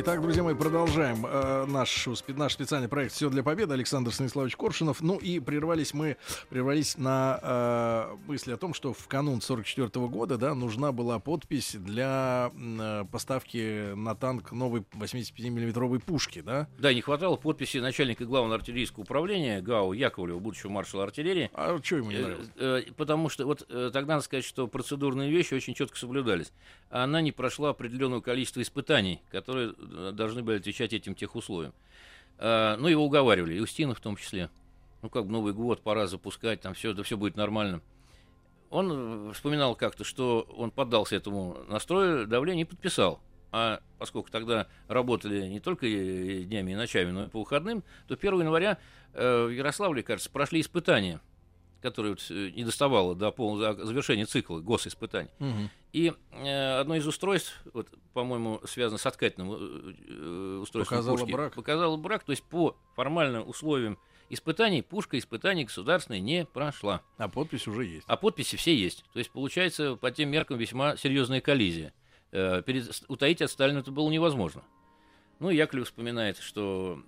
[0.00, 3.74] Итак, друзья мои, продолжаем э, наш, наш специальный проект «Все для победы».
[3.74, 5.00] Александр Станиславович Коршунов.
[5.00, 6.18] Ну и прервались мы
[6.50, 11.18] прервались на э, мысли о том, что в канун 44 -го года да, нужна была
[11.18, 16.42] подпись для э, поставки на танк новой 85-миллиметровой пушки.
[16.42, 16.68] Да?
[16.78, 21.50] да, не хватало подписи начальника главного артиллерийского управления ГАУ Яковлева, будущего маршала артиллерии.
[21.54, 22.48] А что ему не э, нравилось?
[22.54, 26.52] Э, э, потому что вот э, тогда надо сказать, что процедурные вещи очень четко соблюдались.
[26.88, 29.74] Она не прошла определенного количества испытаний, которые
[30.12, 31.72] должны были отвечать этим тех условиям.
[32.38, 34.50] А, ну, его уговаривали, и Устинов в том числе.
[35.02, 37.80] Ну, как бы Новый год, пора запускать, там все, да все будет нормально.
[38.70, 43.20] Он вспоминал как-то, что он поддался этому настрою, давлению и подписал.
[43.50, 48.40] А поскольку тогда работали не только днями и ночами, но и по выходным, то 1
[48.40, 48.78] января
[49.14, 51.20] э, в Ярославле, кажется, прошли испытания
[51.80, 55.30] которое вот э, не доставало до полного завершения цикла госиспытаний.
[55.38, 55.70] Угу.
[55.92, 61.32] И э, одно из устройств, вот, по-моему, связано с откатным э, э устройством показало пушки,
[61.32, 61.54] брак.
[61.54, 67.02] показало брак, то есть по формальным условиям испытаний пушка испытаний государственной не прошла.
[67.16, 68.04] А подпись уже есть.
[68.08, 69.04] А подписи все есть.
[69.12, 71.92] То есть получается по тем меркам весьма серьезная коллизия.
[72.32, 74.62] Э, перед, утаить от Сталина это было невозможно.
[75.38, 77.00] Ну, Яковлев вспоминает, что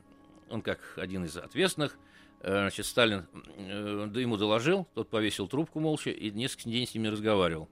[0.48, 1.98] он как один из ответственных–
[2.42, 3.26] значит, Сталин
[3.56, 7.68] э, ему доложил, тот повесил трубку молча и несколько дней с ними разговаривал.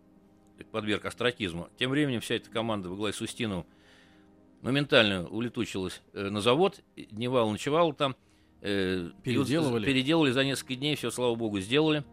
[0.73, 1.69] Подверг астракизму.
[1.79, 3.65] Тем временем вся эта команда во главе с Устиновым
[4.63, 8.17] моментально улетучилась э, на завод, дневал, ночевал там.
[8.61, 9.87] Переделывали?
[9.87, 12.05] Переделали за несколько дней, все, слава богу, сделали.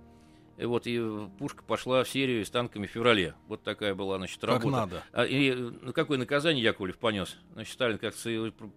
[0.57, 1.01] И вот и
[1.37, 3.33] пушка пошла в серию с танками в феврале.
[3.47, 4.63] Вот такая была, значит, работа.
[4.63, 5.03] Как надо.
[5.11, 7.35] А, и ну, какое наказание Яковлев понес?
[7.53, 8.13] Значит, Сталин как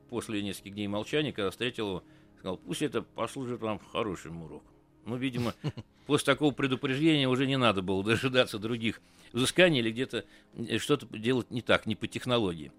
[0.08, 2.04] после нескольких дней молчания, когда встретил его,
[2.38, 4.68] Сказал, пусть это послужит вам хорошим уроком.
[5.04, 5.54] Ну, видимо,
[6.06, 9.00] после такого предупреждения уже не надо было дожидаться других
[9.32, 12.72] взысканий или где-то э, что-то делать не так, не по технологии.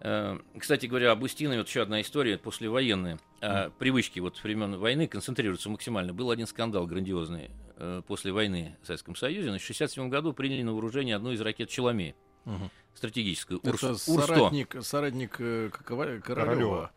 [0.00, 3.18] Э, Кстати говоря, об Устинове вот еще одна история послевоенная.
[3.40, 6.12] Э, Привычки вот времен войны концентрируются максимально.
[6.14, 9.48] Был один скандал грандиозный э, после войны в Советском Союзе.
[9.48, 12.14] В 1967 году приняли на вооружение одну из ракет «Челомея»,
[12.44, 12.70] Мгм.
[12.94, 14.26] стратегическую, Это Урс- Ур-100.
[14.26, 16.92] соратник, соратник Кова- Королева.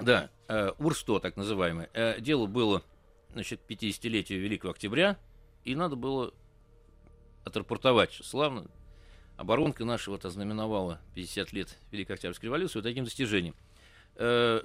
[0.00, 1.88] Да, э, Ур-100, так называемый.
[1.92, 2.82] Э, Дело было,
[3.32, 5.18] значит, 50-летию Великого Октября,
[5.64, 6.32] и надо было
[7.44, 8.66] отрапортовать славно.
[9.36, 13.54] Оборонка наша вот ознаменовала 50 лет Великой Октябрьской революции вот таким достижением.
[14.16, 14.62] Э,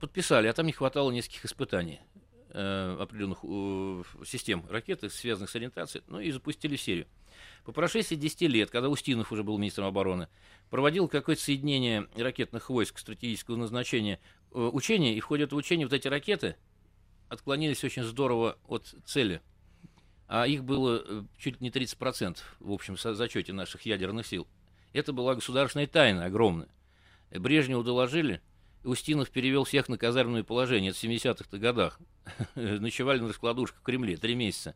[0.00, 2.00] Подписали, а там не хватало нескольких испытаний
[2.50, 3.38] определенных
[4.28, 7.06] систем ракеты, связанных с ориентацией, ну и запустили серию.
[7.64, 10.28] По прошествии 10 лет, когда Устинов уже был министром обороны,
[10.68, 14.20] проводил какое-то соединение ракетных войск стратегического назначения
[14.52, 16.56] учения, и в ходе этого учения вот эти ракеты
[17.28, 19.40] отклонились очень здорово от цели.
[20.28, 24.46] А их было э, чуть не 30% в общем зачете наших ядерных сил.
[24.92, 26.68] Это была государственная тайна огромная.
[27.30, 28.40] Э, Брежневу доложили,
[28.84, 30.90] Устинов перевел всех на казарменное положение.
[30.90, 32.00] Это в 70-х годах.
[32.54, 34.74] Ночевали на раскладушках в Кремле три месяца.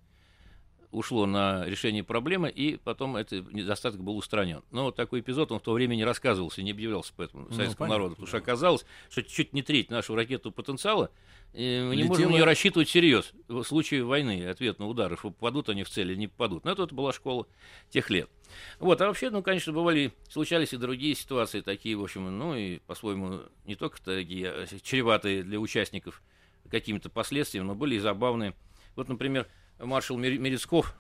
[0.97, 4.62] Ушло на решение проблемы, и потом этот недостаток был устранен.
[4.70, 7.88] Но вот такой эпизод, он в то время не рассказывался, не объявлялся поэтому советскому понятно,
[7.88, 8.11] народу.
[8.12, 11.11] Потому что оказалось, что чуть не треть нашего ракетного потенциала
[11.53, 15.84] э, мы не можем ее рассчитывать всерьез в случае войны, ответного удара, что попадут они
[15.84, 16.64] в цель или не попадут.
[16.64, 17.47] Но это, вот была школа
[17.90, 18.30] тех лет.
[18.78, 22.78] Вот, а вообще, ну, конечно, бывали, случались и другие ситуации такие, в общем, ну, и
[22.78, 26.22] по-своему не только такие а, чреватые для участников
[26.70, 28.55] какими-то последствиями, но были и забавные.
[28.94, 29.47] Вот, например,
[29.79, 30.95] маршал Мер- Мерецков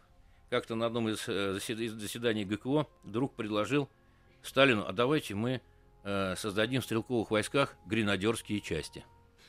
[0.50, 3.88] как-то на одном из э, из заседаний ГКО вдруг предложил
[4.42, 5.60] Сталину, а давайте мы
[6.04, 9.04] э, создадим в стрелковых войсках гренадерские части.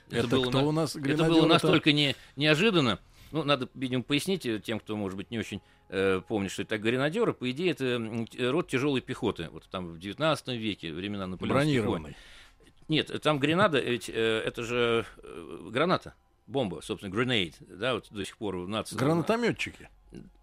[0.10, 3.00] Это, было кто на- у нас это было настолько не, неожиданно.
[3.32, 6.70] Ну, надо, видимо, пояснить э, тем, кто, может быть, не очень э, помнит, что это
[6.72, 7.34] так гренадеры.
[7.34, 9.50] По идее, это род тяжелой пехоты.
[9.52, 11.84] Вот там в 19 веке, времена Наполеонских войн.
[12.04, 12.16] Бронированный.
[12.88, 14.14] Нет, там гренада, ведь э,
[14.46, 16.14] это же э, граната,
[16.48, 18.96] бомба, собственно, grenade, да, вот до сих пор в нации.
[18.96, 19.90] Гранатометчики.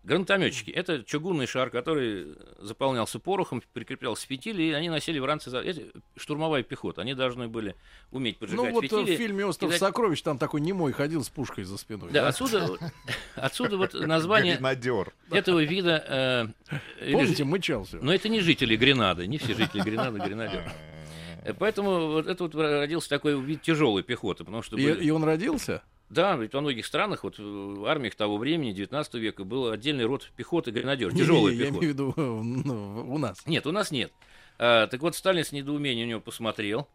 [0.04, 0.70] Гранатометчики.
[0.70, 5.48] Это чугунный шар, который заполнялся порохом, прикреплялся фитили, и они носили в ранце...
[5.48, 5.80] за- Это
[6.16, 7.00] штурмовая пехота.
[7.00, 7.74] Они должны были
[8.10, 9.14] уметь поджигать Ну вот э, фитили.
[9.14, 12.10] в фильме «Остров кидать- сокровищ» там такой немой ходил с пушкой за спиной.
[12.12, 12.76] Да, отсюда,
[13.34, 15.14] отсюда вот название Гренадер.
[15.30, 16.52] этого вида...
[17.00, 17.96] э, Помните, мычал все.
[18.02, 20.70] Но это не жители Гренады, не все жители Гренады гренадеры.
[21.58, 25.24] Поэтому вот это вот родился такой вид тяжелой пехоты, потому что И, были- и он
[25.24, 25.82] родился?
[26.10, 30.30] Да, ведь во многих странах, вот в армиях того времени, 19 века, был отдельный род
[30.36, 33.44] пехоты гренадер, тяжелая не, Я имею в виду э, ну, у нас.
[33.46, 34.12] Нет, у нас нет.
[34.58, 36.86] А, так вот, Сталин с недоумением у него посмотрел,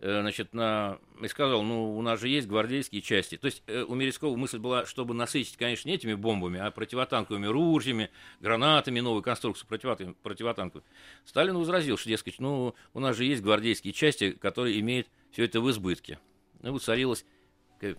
[0.00, 0.98] э, значит, на...
[1.20, 3.36] и сказал, ну, у нас же есть гвардейские части.
[3.36, 7.46] То есть э, у Мерецкого мысль была, чтобы насытить, конечно, не этими бомбами, а противотанковыми
[7.46, 10.84] ружьями, гранатами, новой противотан- противотанковой.
[11.24, 15.60] Сталин возразил, что, дескать, ну, у нас же есть гвардейские части, которые имеют все это
[15.60, 16.18] в избытке.
[16.60, 17.24] Ну, воцарилась
[17.74, 17.96] такая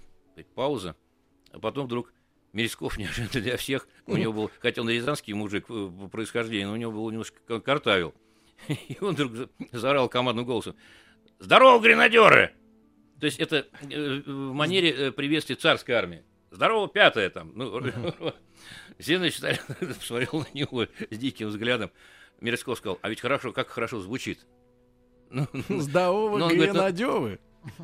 [0.55, 0.95] пауза,
[1.51, 2.13] а потом вдруг
[2.53, 6.73] Мерецков неожиданно для всех, у него был, хотя он рязанский мужик э, по происхождению, но
[6.73, 8.13] у него был немножко ка- картавил.
[8.67, 10.75] И он вдруг за- заорал командным голосом,
[11.39, 12.53] «Здорово, гренадеры!»
[13.19, 16.23] То есть это э, в манере э, приветствия царской армии.
[16.51, 17.79] «Здорово, пятая там!» Ну,
[18.99, 19.57] Сталин
[19.95, 21.91] посмотрел на него с диким взглядом.
[22.39, 24.45] Мерецков сказал, а ведь хорошо, как хорошо звучит.
[25.29, 27.39] Ну, Здорово, ну, гренадеры.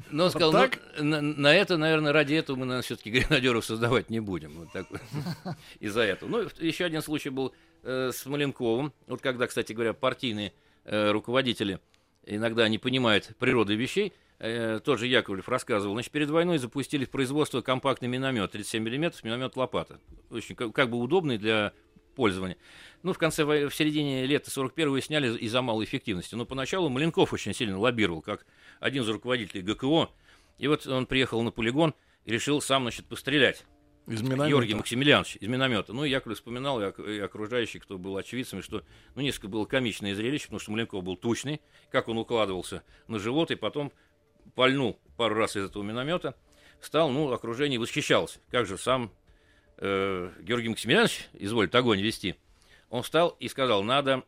[0.09, 0.79] Но он сказал, так?
[0.97, 4.53] ну, на, на это, наверное, ради этого мы, все-таки гренадеров создавать не будем.
[4.53, 5.01] Вот так вот.
[5.79, 6.29] Из-за этого.
[6.29, 7.53] Ну, еще один случай был
[7.83, 8.93] э, с Маленковым.
[9.07, 10.53] Вот когда, кстати говоря, партийные
[10.85, 11.79] э, руководители
[12.25, 17.09] иногда не понимают природы вещей, э, тот же Яковлев рассказывал, значит, перед войной запустили в
[17.09, 19.99] производство компактный миномет 37 мм, миномет Лопата.
[20.29, 21.73] Очень как, как бы удобный для
[22.17, 22.57] пользования.
[23.03, 26.35] Ну, в конце, в середине лета 41-го сняли из-за малой эффективности.
[26.35, 28.45] Но поначалу Маленков очень сильно лоббировал, как
[28.79, 30.09] один из руководителей ГКО.
[30.57, 31.93] И вот он приехал на полигон
[32.25, 33.63] и решил сам, значит, пострелять.
[34.07, 34.77] Из Георгий миномета.
[34.77, 35.93] Максимилианович из миномета.
[35.93, 38.83] Ну, и Яковлев вспоминал, и, ок- и окружающие, кто был очевидцами, что
[39.15, 41.61] ну, несколько было комичное зрелище, потому что Маленков был тучный,
[41.91, 43.91] как он укладывался на живот, и потом
[44.55, 46.35] пальнул пару раз из этого миномета,
[46.79, 48.39] встал, ну, окружение восхищалось.
[48.49, 49.11] Как же сам
[49.77, 52.35] э, Георгий Максимилианович изволит огонь вести.
[52.89, 54.23] Он встал и сказал, надо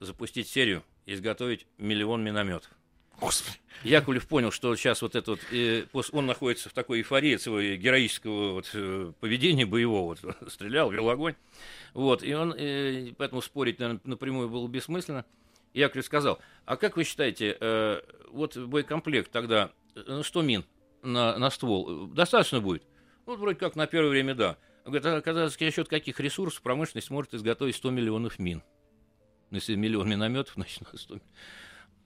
[0.00, 2.70] запустить серию, изготовить миллион минометов.
[3.20, 3.56] Господи.
[3.84, 7.76] Яковлев понял, что сейчас вот это вот, э, он находится в такой эйфории от своего
[7.76, 11.34] героического вот, э, поведения боевого, вот, стрелял, вел огонь,
[11.94, 15.24] вот, и он, э, поэтому спорить, наверное, напрямую было бессмысленно.
[15.74, 18.00] Яковлев сказал, а как вы считаете, э,
[18.30, 20.64] вот боекомплект тогда, э, ну, 100 мин
[21.02, 22.82] на, на ствол, э, достаточно будет?
[23.26, 24.56] Ну, вроде как на первое время, да.
[24.84, 28.62] Говорит, а когда за счет каких ресурсов промышленность может изготовить 100 миллионов мин?
[29.50, 31.20] Ну, если миллион минометов, значит, 100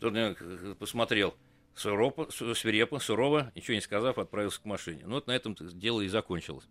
[0.01, 1.35] Тот меня к- посмотрел
[1.75, 5.03] сурово, су- свирепо, сурово, ничего не сказав, отправился к машине.
[5.07, 6.67] Ну вот на этом дело и закончилось.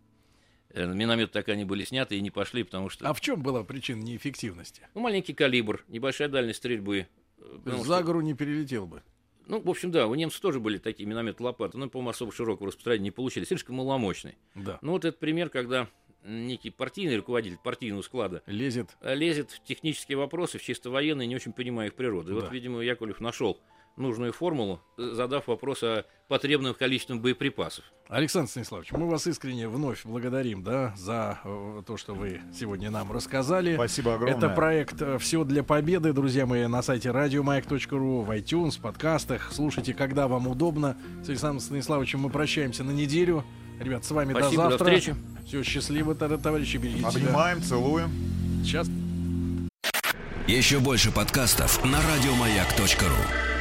[0.70, 3.64] Э, Минометы так они были сняты и не пошли, потому что А в чем была
[3.64, 4.88] причина неэффективности?
[4.94, 7.08] ну, маленький калибр, небольшая дальность стрельбы.
[7.38, 9.02] э, что- за гору не перелетел бы.
[9.48, 12.68] Ну, в общем, да, у немцев тоже были такие минометы лопаты, но, по-моему, особо широкого
[12.68, 13.46] распространения не получили.
[13.46, 14.36] Слишком маломощный.
[14.56, 14.80] Да.
[14.82, 15.88] Ну, вот этот пример, когда
[16.24, 18.90] некий партийный руководитель партийного склада Лезет.
[19.02, 22.32] лезет в технические вопросы, в чисто военные, не очень понимая их природу.
[22.32, 22.42] И Да.
[22.42, 23.60] вот, видимо, Яковлев нашел
[23.98, 27.86] нужную формулу, э, задав вопрос о потребном количестве боеприпасов.
[28.08, 33.12] Александр Станиславович, мы вас искренне вновь благодарим, да, за э, то, что вы сегодня нам
[33.12, 33.76] рассказали.
[33.76, 34.38] Спасибо огромное.
[34.38, 39.52] Это проект «Все для победы», друзья мои, на сайте радиомаяк.ру, в iTunes, в подкастах.
[39.52, 40.98] Слушайте, когда вам удобно.
[41.24, 43.44] С Александром Станиславовичем мы прощаемся на неделю.
[43.80, 44.86] Ребят, с вами Спасибо, до до завтра.
[44.86, 45.16] встречи.
[45.48, 47.22] Все, счастливо, товар- товарищи, берегите себя.
[47.22, 48.10] Обнимаем, целуем.
[48.64, 48.88] Сейчас
[50.48, 53.55] Еще больше подкастов на радиомаяк.ру.